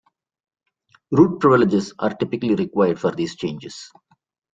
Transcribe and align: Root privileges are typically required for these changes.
Root 1.11 1.39
privileges 1.39 1.93
are 1.99 2.09
typically 2.15 2.55
required 2.55 2.99
for 2.99 3.11
these 3.11 3.35
changes. 3.35 3.91